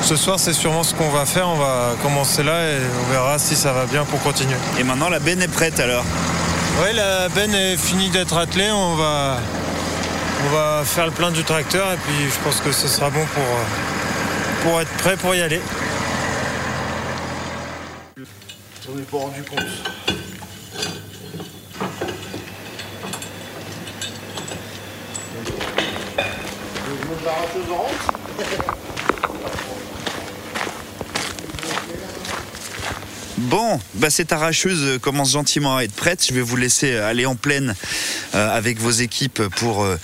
ce 0.02 0.16
soir 0.16 0.40
c'est 0.40 0.52
sûrement 0.52 0.82
ce 0.82 0.94
qu'on 0.94 1.10
va 1.10 1.26
faire. 1.26 1.48
On 1.48 1.56
va 1.56 1.94
commencer 2.02 2.42
là 2.42 2.68
et 2.68 2.78
on 3.04 3.12
verra 3.12 3.38
si 3.38 3.54
ça 3.54 3.72
va 3.72 3.84
bien 3.84 4.04
pour 4.04 4.20
continuer. 4.22 4.56
Et 4.78 4.82
maintenant 4.82 5.08
la 5.08 5.18
benne 5.18 5.42
est 5.42 5.48
prête 5.48 5.78
alors 5.78 6.04
Oui 6.82 6.92
la 6.94 7.28
benne 7.30 7.54
est 7.54 7.76
finie 7.76 8.10
d'être 8.10 8.36
attelée. 8.36 8.70
On 8.70 8.96
va, 8.96 9.38
on 10.44 10.50
va 10.50 10.82
faire 10.84 11.06
le 11.06 11.12
plein 11.12 11.30
du 11.30 11.42
tracteur 11.42 11.90
et 11.92 11.96
puis 11.96 12.30
je 12.30 12.38
pense 12.44 12.60
que 12.60 12.70
ce 12.70 12.86
sera 12.86 13.08
bon 13.08 13.24
pour, 13.34 13.44
pour 14.62 14.80
être 14.80 14.92
prêt 14.98 15.16
pour 15.16 15.34
y 15.34 15.40
aller. 15.40 15.60
On 18.88 18.94
n'est 18.94 19.02
pas 19.02 19.16
rendu 19.16 19.42
compte. 19.42 19.60
Bon, 33.38 33.78
bah 33.94 34.08
cette 34.08 34.32
arracheuse 34.32 34.98
commence 35.02 35.32
gentiment 35.32 35.76
à 35.76 35.82
être 35.82 35.92
prête. 35.92 36.24
Je 36.26 36.32
vais 36.32 36.40
vous 36.40 36.56
laisser 36.56 36.96
aller 36.96 37.26
en 37.26 37.36
pleine 37.36 37.74
euh, 38.34 38.56
avec 38.56 38.80
vos 38.80 38.90
équipes 38.90 39.42
pour 39.56 39.84
euh, 39.84 39.98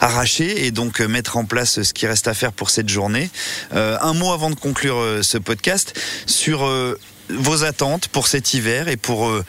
arracher 0.00 0.64
et 0.64 0.70
donc 0.70 1.00
euh, 1.00 1.08
mettre 1.08 1.36
en 1.36 1.46
place 1.46 1.82
ce 1.82 1.92
qui 1.92 2.06
reste 2.06 2.28
à 2.28 2.34
faire 2.34 2.52
pour 2.52 2.70
cette 2.70 2.88
journée. 2.88 3.28
un 3.72 4.12
mot 4.14 4.32
avant 4.32 4.50
de 4.50 4.54
conclure 4.54 5.02
ce 5.22 5.36
podcast 5.36 5.98
sur 6.26 6.64
vos 7.30 7.64
attentes 7.64 8.08
pour 8.08 8.26
cet 8.26 8.54
hiver 8.54 8.88
et 8.88 8.96
pour 8.96 9.28
euh, 9.28 9.44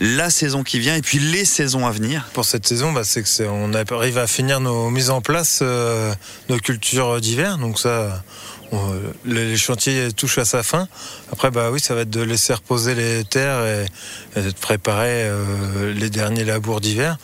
la 0.00 0.30
saison 0.30 0.62
qui 0.62 0.78
vient 0.78 0.96
et 0.96 1.02
puis 1.02 1.18
les 1.18 1.44
saisons 1.44 1.86
à 1.86 1.90
venir 1.90 2.28
Pour 2.32 2.44
cette 2.44 2.66
saison, 2.66 2.92
bah, 2.92 3.02
c'est 3.04 3.46
on 3.46 3.72
arrive 3.74 4.18
à 4.18 4.26
finir 4.26 4.60
nos 4.60 4.90
mises 4.90 5.10
en 5.10 5.20
place, 5.20 5.60
euh, 5.62 6.12
nos 6.48 6.58
cultures 6.58 7.20
d'hiver. 7.20 7.58
Donc 7.58 7.78
ça, 7.78 8.22
les 9.24 9.56
chantiers 9.56 10.12
touchent 10.12 10.38
à 10.38 10.44
sa 10.44 10.62
fin. 10.62 10.88
Après, 11.32 11.50
bah 11.50 11.70
oui, 11.72 11.80
ça 11.80 11.94
va 11.94 12.02
être 12.02 12.10
de 12.10 12.22
laisser 12.22 12.54
reposer 12.54 12.94
les 12.94 13.24
terres 13.24 13.86
et, 14.36 14.40
de 14.40 14.50
préparer 14.52 15.24
euh, 15.24 15.92
les 15.94 16.10
derniers 16.10 16.44
labours 16.44 16.80
d'hiver. 16.80 17.18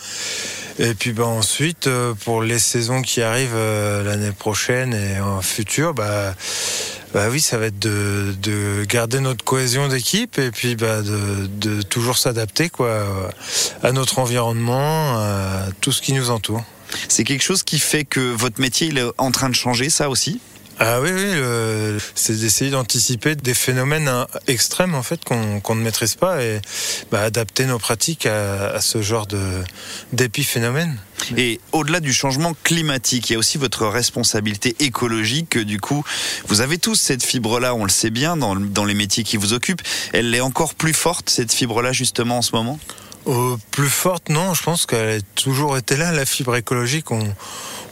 Et 0.79 0.95
puis 0.95 1.13
bah, 1.13 1.27
ensuite, 1.27 1.89
pour 2.25 2.43
les 2.43 2.59
saisons 2.59 3.03
qui 3.03 3.23
arrivent 3.23 3.57
l'année 3.57 4.33
prochaine 4.33 4.93
et 4.93 5.21
en 5.21 5.41
futur, 5.41 5.95
bah 5.95 6.35
bah 7.17 7.29
oui, 7.31 7.41
ça 7.41 7.57
va 7.57 7.67
être 7.67 7.79
de, 7.79 8.85
garder 8.85 9.21
notre 9.21 9.43
cohésion 9.43 9.89
d'équipe 9.89 10.39
et 10.39 10.51
puis 10.51 10.77
bah 10.77 11.01
de, 11.01 11.81
toujours 11.81 12.19
s'adapter 12.19 12.69
quoi 12.69 13.07
à 13.83 13.93
notre 13.93 14.19
environnement, 14.19 15.17
à 15.17 15.67
tout 15.81 15.93
ce 15.93 16.03
qui 16.03 16.13
nous 16.13 16.29
entoure. 16.29 16.63
C'est 17.09 17.25
quelque 17.25 17.43
chose 17.43 17.63
qui 17.63 17.79
fait 17.79 18.05
que 18.05 18.21
votre 18.21 18.61
métier 18.61 18.89
est 18.89 19.03
en 19.19 19.31
train 19.31 19.49
de 19.49 19.55
changer, 19.55 19.89
ça 19.89 20.11
aussi? 20.11 20.41
Ah 20.79 21.01
oui, 21.01 21.11
oui, 21.11 22.01
c'est 22.15 22.39
d'essayer 22.39 22.71
d'anticiper 22.71 23.35
des 23.35 23.55
phénomènes 23.55 24.09
hein, 24.09 24.27
extrêmes 24.47 24.95
en 24.95 25.03
fait 25.03 25.25
qu'on 25.25 25.75
ne 25.75 25.81
maîtrise 25.81 26.17
pas 26.17 26.43
et 26.43 26.61
bah, 27.11 27.23
adapter 27.23 27.65
nos 27.65 27.79
pratiques 27.79 28.27
à, 28.27 28.79
ce 28.81 29.01
genre 29.01 29.27
d'épiphénomènes. 30.13 30.99
Et 31.39 31.61
au-delà 31.73 32.01
du 32.01 32.13
changement 32.13 32.55
climatique, 32.63 33.31
il 33.31 33.33
y 33.33 33.37
a 33.37 33.39
aussi 33.39 33.57
votre 33.57 33.87
responsabilité 33.87 34.77
écologique. 34.81 35.57
Du 35.57 35.81
coup, 35.81 36.05
vous 36.47 36.61
avez 36.61 36.77
tous 36.77 36.97
cette 36.97 37.25
fibre-là, 37.25 37.75
on 37.75 37.85
le 37.85 37.91
sait 37.91 38.11
bien, 38.11 38.37
dans, 38.37 38.55
dans 38.55 38.85
les 38.85 38.95
métiers 38.95 39.25
qui 39.25 39.39
vous 39.39 39.55
occupent. 39.55 39.83
Elle 40.13 40.35
est 40.35 40.41
encore 40.41 40.75
plus 40.75 40.93
forte, 40.93 41.31
cette 41.31 41.53
fibre-là, 41.53 41.93
justement, 41.93 42.39
en 42.39 42.43
ce 42.43 42.55
moment? 42.55 42.79
Euh, 43.29 43.57
Plus 43.71 43.89
forte, 43.89 44.29
non. 44.29 44.55
Je 44.55 44.63
pense 44.63 44.87
qu'elle 44.87 45.19
a 45.19 45.21
toujours 45.35 45.77
été 45.77 45.97
là, 45.97 46.13
la 46.13 46.27
fibre 46.27 46.55
écologique. 46.55 47.11
On, 47.11 47.25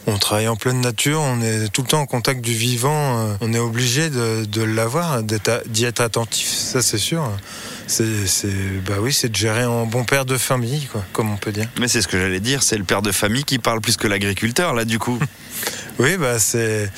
on 0.07 0.17
travaille 0.17 0.47
en 0.47 0.55
pleine 0.55 0.81
nature, 0.81 1.19
on 1.19 1.41
est 1.41 1.69
tout 1.69 1.81
le 1.81 1.87
temps 1.87 2.01
en 2.01 2.05
contact 2.05 2.41
du 2.41 2.53
vivant, 2.53 3.19
euh, 3.19 3.33
on 3.41 3.53
est 3.53 3.59
obligé 3.59 4.09
de, 4.09 4.63
l'avoir, 4.63 5.23
d'y 5.23 5.85
être 5.85 6.01
attentif, 6.01 6.47
ça 6.47 6.81
c'est 6.81 6.97
sûr. 6.97 7.29
c'est, 7.87 8.27
c'est, 8.27 8.47
bah 8.85 8.95
oui, 8.99 9.13
c'est 9.13 9.29
de 9.29 9.35
gérer 9.35 9.63
un 9.63 9.85
bon 9.85 10.03
père 10.03 10.25
de 10.25 10.37
famille, 10.37 10.87
quoi, 10.91 11.03
comme 11.13 11.31
on 11.31 11.37
peut 11.37 11.51
dire. 11.51 11.67
Mais 11.79 11.87
c'est 11.87 12.01
ce 12.01 12.07
que 12.07 12.19
j'allais 12.19 12.39
dire, 12.39 12.63
c'est 12.63 12.77
le 12.77 12.83
père 12.83 13.01
de 13.01 13.11
famille 13.11 13.43
qui 13.43 13.59
parle 13.59 13.81
plus 13.81 13.97
que 13.97 14.07
l'agriculteur, 14.07 14.73
là, 14.73 14.85
du 14.85 14.99
coup. 14.99 15.19
oui, 15.99 16.17
bah 16.17 16.39
c'est, 16.39 16.89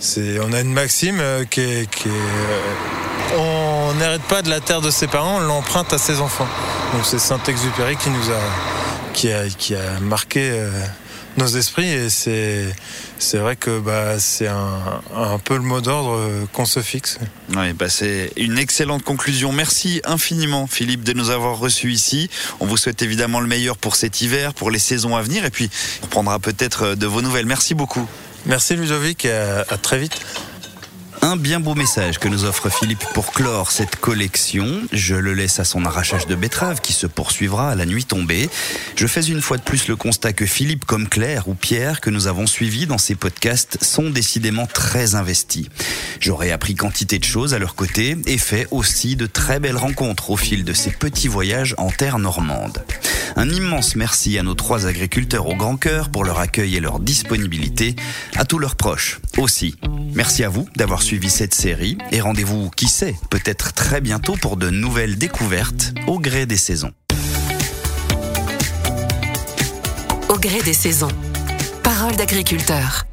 c'est, 0.00 0.40
on 0.40 0.52
a 0.52 0.60
une 0.60 0.72
maxime 0.72 1.18
euh, 1.20 1.44
qui 1.44 1.60
est, 1.60 1.90
qui 1.90 2.08
est 2.08 2.12
euh, 2.12 3.36
on 3.36 3.94
n'hérite 3.94 4.22
pas 4.22 4.42
de 4.42 4.48
la 4.48 4.60
terre 4.60 4.80
de 4.80 4.90
ses 4.90 5.06
parents, 5.06 5.36
on 5.36 5.40
l'emprunte 5.40 5.92
à 5.92 5.98
ses 5.98 6.20
enfants. 6.20 6.48
Donc 6.94 7.04
c'est 7.04 7.18
Saint-Exupéry 7.18 7.96
qui 7.96 8.08
nous 8.08 8.30
a, 8.30 8.40
qui 9.12 9.30
a, 9.30 9.48
qui 9.48 9.74
a 9.74 10.00
marqué. 10.00 10.50
Euh, 10.50 10.70
nos 11.38 11.46
esprits 11.46 11.88
et 11.88 12.10
c'est 12.10 12.66
c'est 13.18 13.38
vrai 13.38 13.56
que 13.56 13.78
bah, 13.78 14.18
c'est 14.18 14.48
un, 14.48 15.00
un 15.14 15.38
peu 15.38 15.54
le 15.54 15.62
mot 15.62 15.80
d'ordre 15.80 16.16
euh, 16.16 16.44
qu'on 16.52 16.66
se 16.66 16.80
fixe. 16.80 17.18
Oui, 17.56 17.72
bah 17.72 17.88
c'est 17.88 18.32
une 18.36 18.58
excellente 18.58 19.02
conclusion. 19.02 19.52
Merci 19.52 20.00
infiniment 20.04 20.66
Philippe 20.66 21.04
de 21.04 21.12
nous 21.12 21.30
avoir 21.30 21.58
reçus 21.58 21.92
ici. 21.92 22.28
On 22.60 22.66
vous 22.66 22.76
souhaite 22.76 23.02
évidemment 23.02 23.40
le 23.40 23.46
meilleur 23.46 23.76
pour 23.76 23.96
cet 23.96 24.20
hiver, 24.20 24.52
pour 24.52 24.70
les 24.70 24.78
saisons 24.78 25.16
à 25.16 25.22
venir 25.22 25.44
et 25.44 25.50
puis 25.50 25.70
on 26.02 26.06
prendra 26.08 26.38
peut-être 26.38 26.82
euh, 26.82 26.94
de 26.96 27.06
vos 27.06 27.22
nouvelles. 27.22 27.46
Merci 27.46 27.74
beaucoup. 27.74 28.06
Merci 28.46 28.76
Ludovic 28.76 29.24
et 29.24 29.32
à, 29.32 29.60
à 29.68 29.78
très 29.78 29.98
vite. 29.98 30.18
Un 31.20 31.36
bien 31.36 31.58
beau 31.58 31.74
message 31.74 32.18
que 32.18 32.28
nous 32.28 32.44
offre 32.44 32.68
Philippe 32.68 33.04
pour 33.12 33.32
clore 33.32 33.72
cette 33.72 33.96
collection. 33.96 34.82
Je 34.92 35.16
le 35.16 35.34
laisse 35.34 35.58
à 35.58 35.64
son 35.64 35.84
arrachage 35.84 36.26
de 36.26 36.34
betteraves 36.34 36.80
qui 36.80 36.92
se 36.92 37.06
poursuivra 37.06 37.70
à 37.70 37.74
la 37.74 37.86
nuit 37.86 38.04
tombée. 38.04 38.48
Je 38.94 39.06
fais 39.06 39.22
une 39.22 39.40
fois 39.40 39.56
de 39.56 39.62
plus 39.62 39.88
le 39.88 39.96
constat 39.96 40.32
que 40.32 40.46
Philippe 40.46 40.84
comme 40.84 41.08
Claire 41.08 41.48
ou 41.48 41.54
Pierre 41.54 42.00
que 42.00 42.10
nous 42.10 42.28
avons 42.28 42.46
suivis 42.46 42.86
dans 42.86 42.98
ces 42.98 43.16
podcasts 43.16 43.82
sont 43.82 44.10
décidément 44.10 44.66
très 44.66 45.16
investis. 45.16 45.66
J'aurais 46.20 46.52
appris 46.52 46.74
quantité 46.74 47.18
de 47.18 47.24
choses 47.24 47.52
à 47.52 47.58
leur 47.58 47.74
côté 47.74 48.16
et 48.26 48.38
fait 48.38 48.68
aussi 48.70 49.16
de 49.16 49.26
très 49.26 49.58
belles 49.58 49.76
rencontres 49.76 50.30
au 50.30 50.36
fil 50.36 50.64
de 50.64 50.72
ces 50.72 50.90
petits 50.90 51.28
voyages 51.28 51.74
en 51.78 51.90
terre 51.90 52.18
normande. 52.18 52.84
Un 53.36 53.50
immense 53.50 53.96
merci 53.96 54.38
à 54.38 54.42
nos 54.42 54.54
trois 54.54 54.86
agriculteurs 54.86 55.46
au 55.48 55.56
grand 55.56 55.76
cœur 55.76 56.10
pour 56.10 56.24
leur 56.24 56.38
accueil 56.38 56.76
et 56.76 56.80
leur 56.80 57.00
disponibilité, 57.00 57.96
à 58.36 58.44
tous 58.44 58.58
leurs 58.58 58.76
proches 58.76 59.20
aussi. 59.38 59.76
Merci 60.14 60.44
à 60.44 60.48
vous 60.48 60.68
d'avoir 60.76 61.02
suivi 61.02 61.30
cette 61.30 61.54
série 61.54 61.96
et 62.12 62.20
rendez-vous, 62.20 62.70
qui 62.70 62.88
sait, 62.88 63.14
peut-être 63.30 63.72
très 63.72 64.00
bientôt 64.00 64.34
pour 64.34 64.56
de 64.56 64.70
nouvelles 64.70 65.16
découvertes 65.16 65.94
au 66.06 66.18
gré 66.18 66.46
des 66.46 66.56
saisons. 66.56 66.92
Au 70.28 70.38
gré 70.38 70.62
des 70.62 70.74
saisons. 70.74 71.08
Parole 71.82 72.16
d'agriculteur. 72.16 73.07